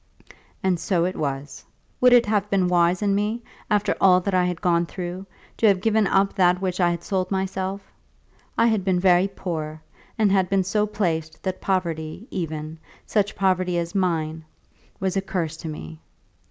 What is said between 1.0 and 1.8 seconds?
it was.